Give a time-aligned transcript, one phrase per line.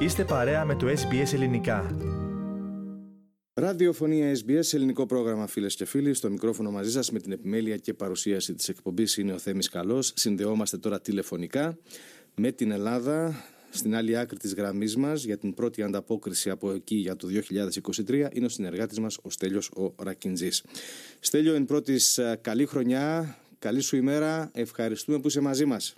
[0.00, 1.96] Είστε παρέα με το SBS Ελληνικά.
[3.54, 6.14] Ραδιοφωνία SBS, ελληνικό πρόγραμμα φίλες και φίλοι.
[6.14, 10.12] Στο μικρόφωνο μαζί σας με την επιμέλεια και παρουσίαση της εκπομπής είναι ο Θέμης Καλός.
[10.16, 11.78] Συνδεόμαστε τώρα τηλεφωνικά
[12.34, 16.96] με την Ελλάδα στην άλλη άκρη της γραμμής μας για την πρώτη ανταπόκριση από εκεί
[16.96, 17.28] για το
[18.06, 20.64] 2023 είναι ο συνεργάτης μας ο Στέλιος ο Ρακιντζής.
[21.20, 24.50] Στέλιο, εν πρώτης καλή χρονιά, καλή σου ημέρα.
[24.54, 25.94] Ευχαριστούμε που είσαι μαζί μας.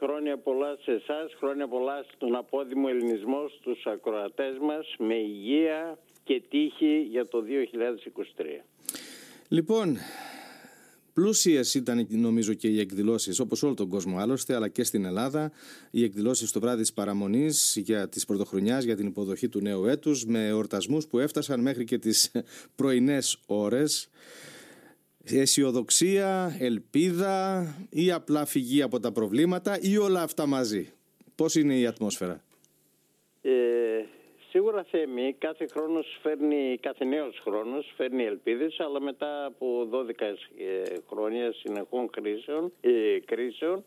[0.00, 6.42] Χρόνια πολλά σε εσάς, χρόνια πολλά στον απόδημο ελληνισμό, στους ακροατές μας, με υγεία και
[6.48, 8.64] τύχη για το 2023.
[9.48, 9.96] Λοιπόν,
[11.12, 15.52] Πλούσιες ήταν νομίζω και οι εκδηλώσεις, όπως όλο τον κόσμο άλλωστε, αλλά και στην Ελλάδα.
[15.90, 20.24] Οι εκδηλώσεις το βράδυ της παραμονής για τη πρωτοχρονιάς, για την υποδοχή του νέου έτους,
[20.24, 22.30] με εορτασμούς που έφτασαν μέχρι και τις
[22.76, 24.08] πρωινές ώρες
[25.32, 30.92] αισιοδοξία, ελπίδα ή απλά φυγή από τα προβλήματα ή όλα αυτά μαζί.
[31.34, 32.42] Πώς είναι η ατμόσφαιρα;
[33.42, 33.50] Ε,
[34.50, 40.96] σίγουρα Θέμη, κάθε χρόνος φέρνει, κάθε νέος χρόνος φέρνει ελπίδες, αλλά μετά από 12 ε,
[41.10, 42.90] χρόνια συνεχών κρίσεων, ε,
[43.24, 43.82] κρίσεων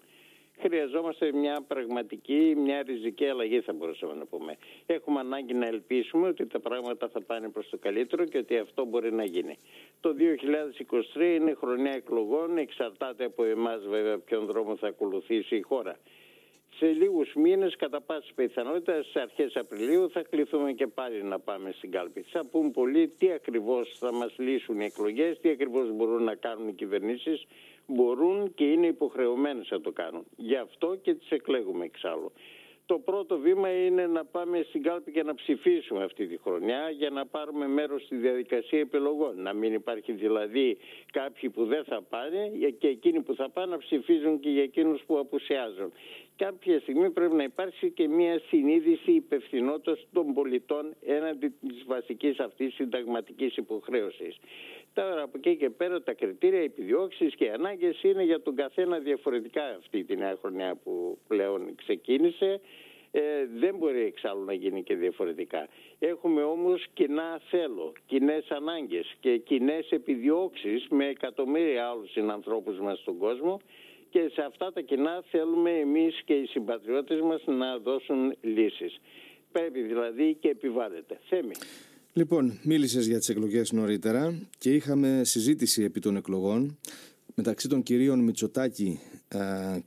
[0.62, 4.58] χρειαζόμαστε μια πραγματική, μια ριζική αλλαγή θα μπορούσαμε να πούμε.
[4.86, 8.86] Έχουμε ανάγκη να ελπίσουμε ότι τα πράγματα θα πάνε προς το καλύτερο και ότι αυτό
[8.86, 9.58] μπορεί να γίνει.
[10.00, 10.16] Το
[11.16, 15.98] 2023 είναι χρονιά εκλογών, εξαρτάται από εμάς βέβαια ποιον δρόμο θα ακολουθήσει η χώρα.
[16.76, 21.72] Σε λίγους μήνες, κατά πάση πιθανότητα, στι αρχές Απριλίου θα κληθούμε και πάλι να πάμε
[21.72, 22.22] στην κάλπη.
[22.22, 26.68] Θα πούν πολλοί τι ακριβώς θα μας λύσουν οι εκλογές, τι ακριβώς μπορούν να κάνουν
[26.68, 27.46] οι κυβερνήσεις
[27.88, 30.26] μπορούν και είναι υποχρεωμένες να το κάνουν.
[30.36, 32.32] Γι' αυτό και τις εκλέγουμε εξάλλου.
[32.86, 37.10] Το πρώτο βήμα είναι να πάμε στην κάλπη και να ψηφίσουμε αυτή τη χρονιά για
[37.10, 39.42] να πάρουμε μέρος στη διαδικασία επιλογών.
[39.42, 40.78] Να μην υπάρχει δηλαδή
[41.12, 45.02] κάποιοι που δεν θα πάνε και εκείνοι που θα πάνε να ψηφίζουν και για εκείνους
[45.06, 45.92] που απουσιάζουν.
[46.46, 52.74] Κάποια στιγμή πρέπει να υπάρξει και μια συνείδηση υπευθυνότητας των πολιτών έναντι της βασικής αυτής
[52.74, 54.38] συνταγματικής υποχρέωσης.
[54.94, 59.00] Τώρα από εκεί και πέρα τα κριτήρια, επιδιώξεις και οι ανάγκες είναι για τον καθένα
[59.00, 62.62] διαφορετικά αυτή τη νέα χρονιά που πλέον ξεκίνησε.
[63.12, 63.22] Ε,
[63.60, 65.68] δεν μπορεί εξάλλου να γίνει και διαφορετικά.
[66.00, 73.18] Έχουμε όμως κοινά θέλω, κοινές ανάγκες και κοινές επιδιώξεις με εκατομμύρια άλλους συνανθρώπους μας στον
[73.18, 73.60] κόσμο
[74.10, 79.00] και σε αυτά τα κοινά θέλουμε εμείς και οι συμπατριώτες μας να δώσουν λύσεις.
[79.52, 81.20] Πρέπει δηλαδή και επιβάλλεται.
[81.30, 81.54] Θέμη.
[82.14, 86.78] Λοιπόν, μίλησες για τις εκλογές νωρίτερα και είχαμε συζήτηση επί των εκλογών
[87.36, 89.00] μεταξύ των κυρίων Μητσοτάκη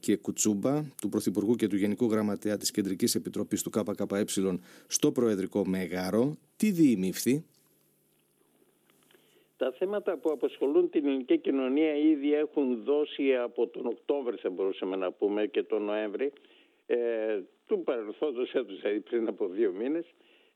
[0.00, 4.25] και Κουτσούμπα, του Πρωθυπουργού και του Γενικού Γραμματέα της Κεντρικής Επιτροπής του ΚΚΕ
[4.87, 6.37] στο Προεδρικό Μέγαρο.
[6.56, 7.44] Τι διημήφθη;
[9.56, 14.97] Τα θέματα που απασχολούν την ελληνική κοινωνία ήδη έχουν δώσει από τον Οκτώβριο θα μπορούσαμε
[14.97, 16.32] να πούμε και τον Νοέμβρη
[16.87, 16.97] ε,
[17.66, 20.05] του παρελθόντος έτους, δηλαδή πριν από δύο μήνες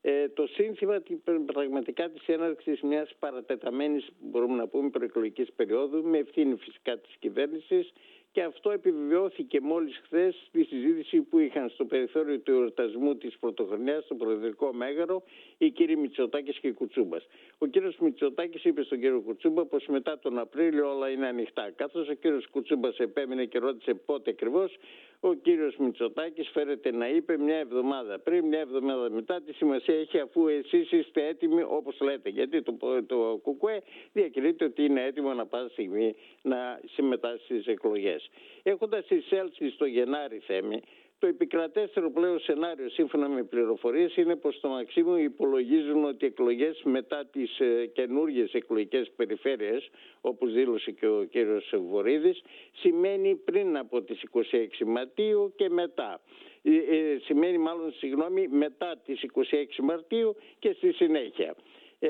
[0.01, 1.03] ε, το σύνθημα
[1.45, 7.91] πραγματικά της έναρξης μιας παρατεταμένης μπορούμε να πούμε προεκλογικής περίοδου με ευθύνη φυσικά της κυβέρνησης
[8.31, 14.03] και αυτό επιβεβαιώθηκε μόλις χθες στη συζήτηση που είχαν στο περιθώριο του εορτασμού της πρωτοχρονιάς
[14.03, 15.23] στο Προεδρικό Μέγαρο
[15.57, 17.27] οι κύριοι Μητσοτάκης και Κουτσούμπας.
[17.57, 21.71] Ο κύριος Μητσοτάκης είπε στον κύριο Κουτσούμπα πως μετά τον Απρίλιο όλα είναι ανοιχτά.
[21.75, 24.77] Καθώς ο κύριος Κουτσούμπας επέμεινε και ρώτησε πότε ακριβώς,
[25.19, 30.19] ο κύριος Μητσοτάκης φέρεται να είπε μια εβδομάδα πριν, μια εβδομάδα μετά τη σημασία έχει
[30.19, 32.29] αφού εσείς είστε έτοιμοι όπως λέτε.
[32.29, 33.81] Γιατί το, το ΚΚΕ
[34.13, 38.29] διακηρύττει ότι είναι έτοιμο να πάσα στιγμή να συμμετάσχει στις εκλογές.
[38.63, 40.79] Έχοντας εισέλθει στο Γενάρη Θέμη,
[41.19, 47.25] το επικρατέστερο πλέον σενάριο σύμφωνα με πληροφορίες είναι πως το Μαξίμου υπολογίζουν ότι εκλογές μετά
[47.25, 49.89] τις ε, καινούργιες εκλογικές περιφέρειες
[50.21, 52.41] όπως δήλωσε και ο κύριος Βορύδης
[52.71, 56.21] σημαίνει πριν από τις 26 Μαρτίου και μετά.
[56.63, 61.55] Ε, ε, σημαίνει μάλλον συγγνώμη μετά τις 26 Μαρτίου και στη συνέχεια.
[61.99, 62.09] Ε,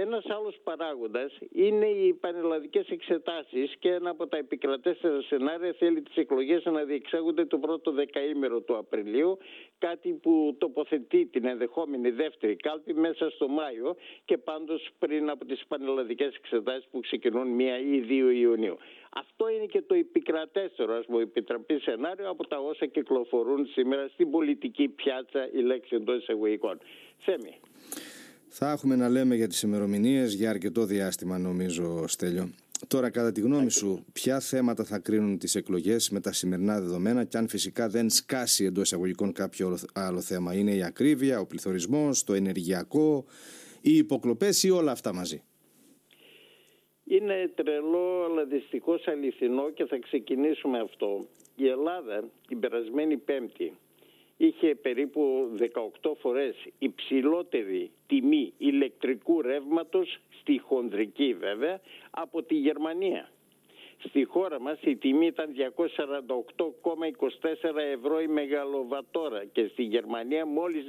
[0.00, 6.16] ένας άλλος παράγοντας είναι οι πανελλαδικές εξετάσεις και ένα από τα επικρατέστερα σενάρια θέλει τις
[6.16, 9.38] εκλογές να διεξάγονται το πρώτο δεκαήμερο του Απριλίου
[9.78, 15.64] κάτι που τοποθετεί την ενδεχόμενη δεύτερη κάλπη μέσα στο Μάιο και πάντως πριν από τις
[15.68, 17.60] πανελλαδικές εξετάσεις που ξεκινούν 1
[17.92, 18.76] ή 2 Ιουνίου.
[19.10, 24.30] Αυτό είναι και το επικρατέστερο, ας πούμε, επιτραπή σενάριο από τα όσα κυκλοφορούν σήμερα στην
[24.30, 26.78] πολιτική πιάτσα η λέξη εντός εισαγωγικών.
[27.18, 27.60] Θέμη.
[28.52, 32.50] Θα έχουμε να λέμε για τις ημερομηνίες για αρκετό διάστημα νομίζω Στέλιο.
[32.88, 37.24] Τώρα κατά τη γνώμη σου ποια θέματα θα κρίνουν τις εκλογές με τα σημερινά δεδομένα
[37.24, 42.24] και αν φυσικά δεν σκάσει εντός εισαγωγικών κάποιο άλλο θέμα; Είναι η ακρίβεια, ο πληθωρισμός,
[42.24, 43.24] το ενεργειακό,
[43.80, 45.42] οι υποκλοπές ή όλα αυτά μαζί;
[47.04, 51.26] Είναι τρελό αλλά δυστυχώς αληθινό και θα ξεκινήσουμε αυτό.
[51.56, 53.72] Η Ελλάδα την περασμένη πέμπτη
[54.42, 55.50] είχε περίπου
[56.02, 63.30] 18 φορές υψηλότερη τιμή ηλεκτρικού ρεύματος, στη χονδρική βέβαια, από τη Γερμανία.
[64.08, 65.64] Στη χώρα μας η τιμή ήταν 248,24
[67.92, 70.84] ευρώ η μεγαλοβατόρα και στη Γερμανία μόλις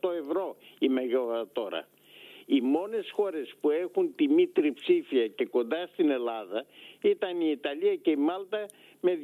[0.00, 1.88] 13,58 ευρώ η μεγαλοβατόρα.
[2.46, 6.64] Οι μόνες χώρες που έχουν τιμή τριψήφια και κοντά στην Ελλάδα
[7.02, 8.66] ήταν η Ιταλία και η Μάλτα
[9.00, 9.18] με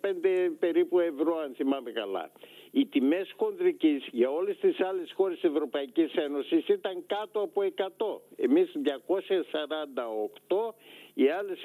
[0.00, 2.30] 205 περίπου ευρώ αν θυμάμαι καλά.
[2.76, 8.20] Οι τιμές χονδρικής για όλες τις άλλες χώρες της Ευρωπαϊκής Ένωσης ήταν κάτω από 100.
[8.36, 10.74] Εμείς 248,
[11.14, 11.62] οι άλλες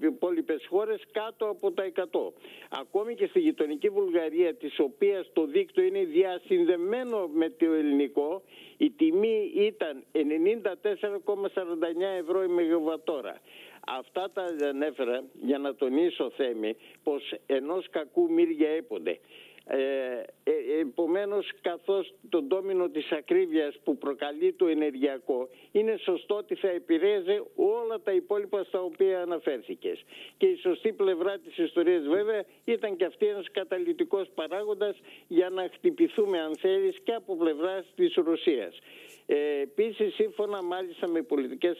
[0.00, 2.32] υπόλοιπες χώρες κάτω από τα 100.
[2.70, 8.42] Ακόμη και στη γειτονική Βουλγαρία, της οποίας το δίκτυο είναι διασυνδεμένο με το ελληνικό,
[8.76, 13.40] η τιμή ήταν 94,49 ευρώ η μεγαβατόρα.
[13.98, 19.18] Αυτά τα ανέφερα για να τονίσω θέμη πως ενός κακού μύρια έπονται.
[19.70, 19.78] Ε,
[20.44, 26.68] ε, επομένως καθώς το ντόμινο της ακρίβειας που προκαλεί το ενεργειακό είναι σωστό ότι θα
[26.68, 30.04] επηρέαζε όλα τα υπόλοιπα στα οποία αναφέρθηκες.
[30.36, 34.96] Και η σωστή πλευρά της ιστορίας βέβαια ήταν και αυτή ένας καταλητικός παράγοντας
[35.28, 38.78] για να χτυπηθούμε αν θέλεις και από πλευράς της Ρωσίας.
[39.26, 41.78] Ε, Επίσης, σύμφωνα μάλιστα με, πολιτικές,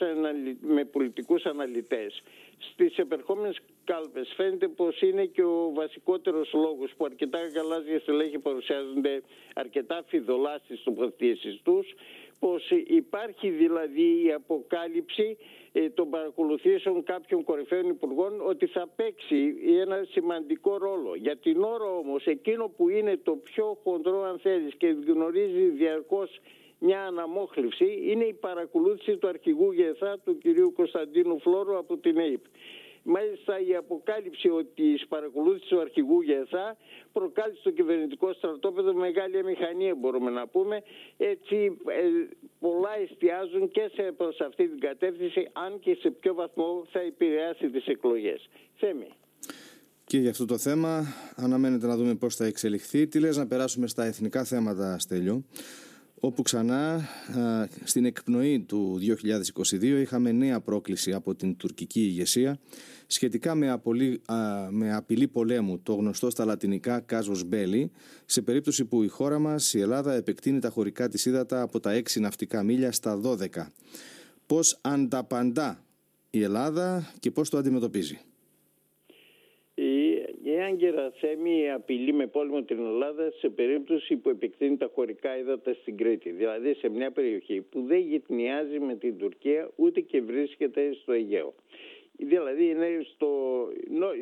[0.60, 2.22] με πολιτικούς αναλυτές,
[2.58, 9.22] στις επερχόμενες κάλπες φαίνεται πως είναι και ο βασικότερος λόγος που αρκετά γαλάζια στελέχη παρουσιάζονται
[9.54, 11.94] αρκετά φιδωλά στις τοποθετήσεις τους,
[12.38, 15.36] πως υπάρχει δηλαδή η αποκάλυψη
[15.72, 21.14] ε, των παρακολουθήσεων κάποιων κορυφαίων υπουργών ότι θα παίξει ένα σημαντικό ρόλο.
[21.14, 26.40] Για την ώρα όμως εκείνο που είναι το πιο χοντρό αν θέλεις και γνωρίζει διαρκώς
[26.78, 32.44] μια αναμόχλευση είναι η παρακολούθηση του αρχηγού ΓΕΘΑ του κυρίου Κωνσταντίνου Φλόρου από την ΑΕΠ.
[33.02, 36.76] Μάλιστα η αποκάλυψη ότι η παρακολούθηση του αρχηγού ΓΕΘΑ
[37.12, 40.82] προκάλεσε στο κυβερνητικό στρατόπεδο μεγάλη αμηχανία μπορούμε να πούμε.
[41.16, 42.02] Έτσι ε,
[42.58, 47.70] πολλά εστιάζουν και σε, προς αυτή την κατεύθυνση αν και σε ποιο βαθμό θα επηρεάσει
[47.70, 48.48] τις εκλογές.
[48.76, 49.08] Θέμη.
[50.04, 51.04] Και για αυτό το θέμα
[51.36, 53.06] αναμένεται να δούμε πώς θα εξελιχθεί.
[53.06, 55.44] Τι λες να περάσουμε στα εθνικά θέματα, Στέλιο;
[56.20, 57.08] Όπου ξανά
[57.84, 58.98] στην εκπνοή του
[59.70, 62.58] 2022 είχαμε νέα πρόκληση από την τουρκική ηγεσία
[63.06, 64.20] σχετικά με, απολύ,
[64.70, 67.90] με απειλή πολέμου, το γνωστό στα λατινικά κάζος μπέλι,
[68.24, 71.94] σε περίπτωση που η χώρα μας, η Ελλάδα, επεκτείνει τα χωρικά της ύδατα από τα
[71.94, 73.72] 6 ναυτικά μίλια στα 12.
[74.46, 75.84] Πώς ανταπαντά
[76.30, 78.18] η Ελλάδα και πώς το αντιμετωπίζει;
[79.74, 80.07] Η
[80.60, 85.96] Άγκυρα Θέμη απειλεί με πόλεμο την Ελλάδα σε περίπτωση που επεκτείνει τα χωρικά ύδατα στην
[85.96, 86.30] Κρήτη.
[86.30, 91.54] Δηλαδή σε μια περιοχή που δεν γυτνιάζει με την Τουρκία ούτε και βρίσκεται στο Αιγαίο.
[92.20, 93.28] Δηλαδή είναι στο,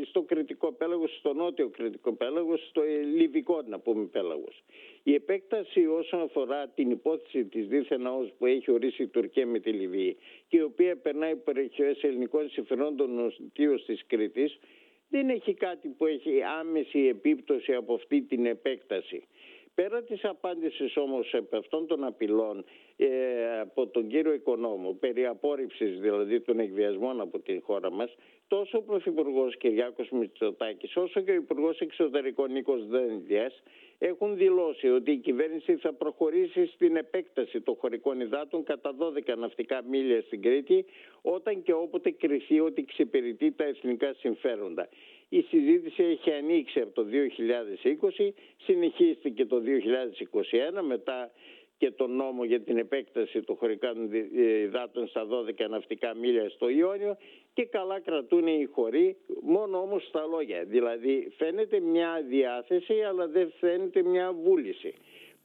[0.08, 2.82] στο κριτικό πέλαγος, στο νότιο κριτικό πέλαγος, στο
[3.16, 4.62] λιβικό να πούμε πέλαγος.
[5.02, 9.58] Η επέκταση όσον αφορά την υπόθεση της δίθεν ναός που έχει ορίσει η Τουρκία με
[9.58, 10.16] τη Λιβύη
[10.48, 14.58] και η οποία περνάει περιοχές ελληνικών συμφερόντων νοσητήως της Κρήτης
[15.08, 19.26] δεν έχει κάτι που έχει άμεση επίπτωση από αυτή την επέκταση.
[19.82, 22.64] Πέρα της απάντησης όμως από αυτών των απειλών
[22.96, 23.06] ε,
[23.60, 28.14] από τον κύριο Οικονόμου περί απόρριψης δηλαδή των εκβιασμών από την χώρα μας
[28.48, 33.62] τόσο ο Πρωθυπουργός Κυριάκος Μητσοτάκης όσο και ο Υπουργός Εξωτερικών Νίκος Δένδιας
[33.98, 39.82] έχουν δηλώσει ότι η κυβέρνηση θα προχωρήσει στην επέκταση των χωρικών υδάτων κατά 12 ναυτικά
[39.88, 40.84] μίλια στην Κρήτη
[41.22, 44.88] όταν και όποτε κριθεί ότι εξυπηρετεί τα εθνικά συμφέροντα.
[45.28, 47.06] Η συζήτηση έχει ανοίξει από το
[48.18, 49.62] 2020, συνεχίστηκε το
[50.78, 51.30] 2021 μετά
[51.78, 54.12] και τον νόμο για την επέκταση των χωρικών
[54.64, 55.26] υδάτων στα
[55.64, 57.16] 12 ναυτικά μίλια στο Ιόνιο
[57.54, 60.64] και καλά κρατούν οι χωροί, μόνο όμως στα λόγια.
[60.64, 64.94] Δηλαδή φαίνεται μια διάθεση αλλά δεν φαίνεται μια βούληση.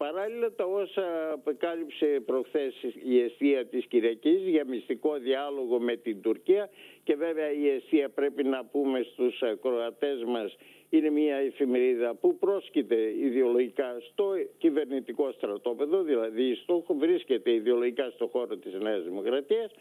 [0.06, 6.70] Παράλληλα τα όσα απεκάλυψε προχθές η αιστεία της Κυριακής για μυστικό διάλογο με την Τουρκία
[7.04, 10.56] και βέβαια η αιστεία πρέπει να πούμε στους κροατές μας
[10.90, 18.58] είναι μια εφημερίδα που πρόσκειται ιδεολογικά στο κυβερνητικό στρατόπεδο, δηλαδή στο, βρίσκεται ιδεολογικά στο χώρο
[18.58, 19.72] της Νέας Δημοκρατίας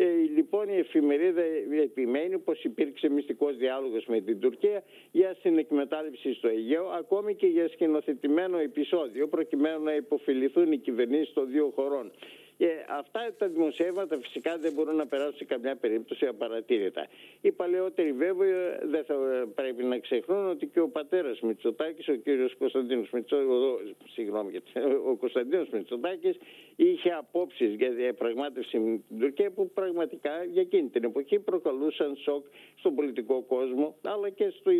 [0.00, 1.42] ε, λοιπόν η εφημερίδα
[1.82, 7.68] επιμένει πως υπήρξε μυστικός διάλογος με την Τουρκία για συνεκμετάλλευση στο Αιγαίο ακόμη και για
[7.68, 12.10] σκηνοθετημένο επεισόδιο προκειμένου να υποφιληθούν οι κυβερνήσεις των δύο χωρών.
[12.58, 17.06] Και αυτά τα δημοσιεύματα φυσικά δεν μπορούν να περάσουν σε καμιά περίπτωση απαρατήρητα.
[17.40, 19.14] Οι παλαιότεροι βέβαια δεν θα
[19.54, 24.62] πρέπει να ξεχνούν ότι και ο πατέρας Μητσοτάκης, ο κύριος Κωνσταντίνος Μητσοτάκης,
[25.06, 26.36] ο Κωνσταντίνος Μητσοτάκης
[26.76, 32.44] είχε απόψεις για διαπραγμάτευση με την Τουρκία που πραγματικά για εκείνη την εποχή προκαλούσαν σοκ
[32.78, 34.70] στον πολιτικό κόσμο αλλά και στο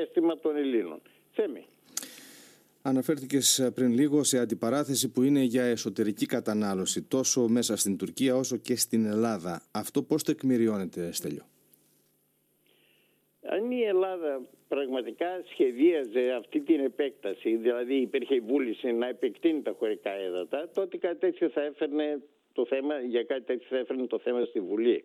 [0.00, 1.00] αίσθημα των Ελλήνων.
[1.32, 1.66] Θέμη.
[2.88, 8.56] Αναφέρθηκες πριν λίγο σε αντιπαράθεση που είναι για εσωτερική κατανάλωση τόσο μέσα στην Τουρκία όσο
[8.56, 9.62] και στην Ελλάδα.
[9.72, 11.42] Αυτό πώς το εκμηριώνεται, Στέλιο;
[13.42, 19.74] Αν η Ελλάδα πραγματικά σχεδίαζε αυτή την επέκταση, δηλαδή υπήρχε η βούληση να επεκτείνει τα
[19.78, 24.18] χωρικά έδατα, τότε κάτι τέτοιο θα έφερνε το θέμα, για κάτι τέτοιο θα έφερνε το
[24.18, 25.04] θέμα στη Βουλή.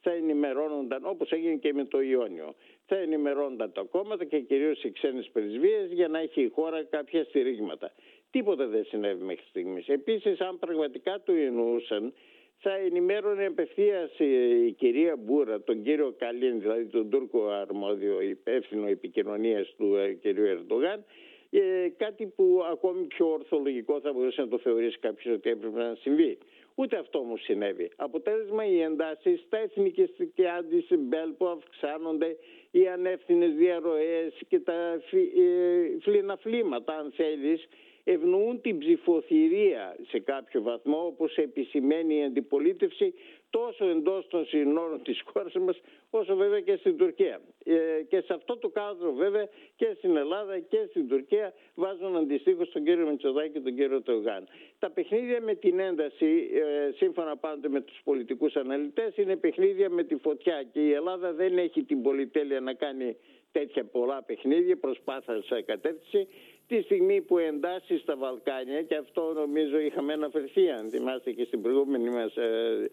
[0.00, 2.54] Θα ενημερώνονταν, όπως έγινε και με το Ιόνιο,
[2.90, 7.24] θα ενημερώνονταν τα κόμματα και κυρίως οι ξένες πρεσβείες για να έχει η χώρα κάποια
[7.24, 7.92] στηρίγματα.
[8.30, 9.88] Τίποτα δεν συνέβη μέχρι στιγμής.
[9.88, 12.12] Επίσης, αν πραγματικά το εννοούσαν,
[12.58, 19.74] θα ενημέρωνε απευθείας η κυρία Μπούρα, τον κύριο Καλίν, δηλαδή τον Τούρκο αρμόδιο υπεύθυνο επικοινωνίας
[19.76, 21.04] του ε, κυρίου Ερντογάν,
[21.50, 21.60] ε,
[21.96, 26.38] κάτι που ακόμη πιο ορθολογικό θα μπορούσε να το θεωρήσει κάποιος ότι έπρεπε να συμβεί.
[26.74, 27.90] Ούτε αυτό όμως συνέβη.
[27.96, 32.36] Αποτέλεσμα οι εντάσεις στα εθνικιστικά αντισυμπέλ που αυξάνονται,
[32.70, 37.68] οι ανεύθυνες διαρροές και τα ε, φλιναφλήματα, αν θέλεις,
[38.04, 43.14] ευνοούν την ψηφοθυρία σε κάποιο βαθμό όπως επισημαίνει η αντιπολίτευση
[43.50, 45.80] τόσο εντός των συνόρων της χώρας μας
[46.10, 47.40] όσο βέβαια και στην Τουρκία.
[47.64, 52.70] Ε, και σε αυτό το κάδρο βέβαια και στην Ελλάδα και στην Τουρκία βάζουν αντιστοίχως
[52.70, 54.48] τον κύριο Μητσοδάκη και τον κύριο Τεογάν.
[54.78, 60.02] Τα παιχνίδια με την ένταση, ε, σύμφωνα πάντοτε με τους πολιτικούς αναλυτές, είναι παιχνίδια με
[60.02, 63.16] τη φωτιά και η Ελλάδα δεν έχει την πολυτέλεια να κάνει
[63.52, 66.28] τέτοια πολλά παιχνίδια, προσπάθεια σε κατεύθυνση
[66.70, 71.62] τη στιγμή που εντάσσει στα Βαλκάνια και αυτό νομίζω είχαμε αναφερθεί αν θυμάστε και στην
[71.62, 72.90] προηγούμενη μας ε,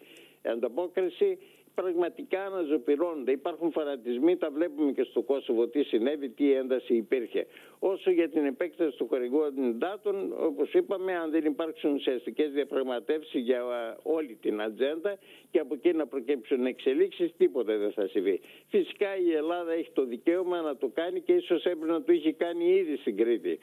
[0.51, 1.37] ανταπόκριση
[1.81, 3.31] πραγματικά αναζωπηρώνονται.
[3.31, 7.45] Υπάρχουν φανατισμοί, τα βλέπουμε και στο Κόσοβο τι συνέβη, τι ένταση υπήρχε.
[7.79, 13.61] Όσο για την επέκταση του χορηγού αντιδάτων, όπως είπαμε, αν δεν υπάρξουν ουσιαστικές διαπραγματεύσεις για
[14.03, 15.17] όλη την ατζέντα
[15.51, 18.41] και από εκεί να προκύψουν εξελίξεις, τίποτα δεν θα συμβεί.
[18.69, 22.31] Φυσικά η Ελλάδα έχει το δικαίωμα να το κάνει και ίσως έπρεπε να το είχε
[22.31, 23.59] κάνει ήδη στην Κρήτη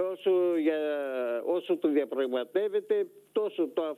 [0.00, 0.78] όσο, για,
[1.46, 3.96] όσο το διαπραγματεύεται τόσο το,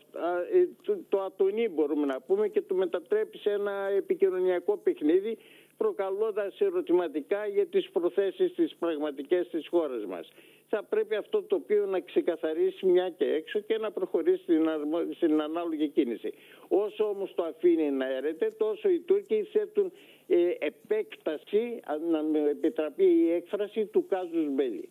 [0.52, 5.38] ε, το, το ατονεί μπορούμε να πούμε και το μετατρέπει σε ένα επικοινωνιακό παιχνίδι
[5.76, 10.28] προκαλώντας ερωτηματικά για τις προθέσεις της πραγματικές της χώρας μας.
[10.68, 14.68] Θα πρέπει αυτό το οποίο να ξεκαθαρίσει μια και έξω και να προχωρήσει στην,
[15.14, 16.32] στην ανάλογη κίνηση.
[16.68, 19.92] Όσο όμως το αφήνει να έρεται, τόσο οι Τούρκοι θέτουν
[20.26, 24.88] ε, επέκταση, να με επιτραπεί η έκφραση, του κάζους μπέλη.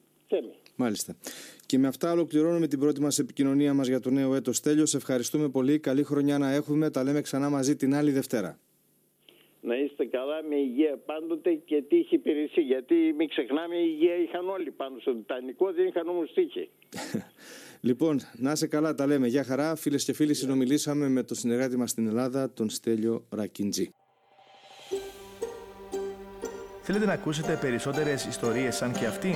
[0.75, 1.15] Μάλιστα.
[1.65, 4.59] Και με αυτά ολοκληρώνουμε την πρώτη μας επικοινωνία μας για το νέο έτος.
[4.59, 5.79] Τέλειος, σε ευχαριστούμε πολύ.
[5.79, 6.89] Καλή χρονιά να έχουμε.
[6.89, 8.59] Τα λέμε ξανά μαζί την άλλη Δευτέρα.
[9.61, 12.63] Να είστε καλά με υγεία πάντοτε και τύχη υπηρεσία.
[12.63, 16.69] Γιατί μην ξεχνάμε, η υγεία είχαν όλοι πάνω στο Τιτανικό, δεν είχαν όμως τύχη.
[17.87, 19.27] λοιπόν, να είσαι καλά, τα λέμε.
[19.27, 20.33] Γεια χαρά, φίλες και φίλοι.
[20.33, 23.89] Συνομιλήσαμε με τον συνεργάτη μας στην Ελλάδα, τον Στέλιο Ρακιντζή.
[26.81, 29.35] Θέλετε να ακούσετε περισσότερες ιστορίες σαν και αυτήν;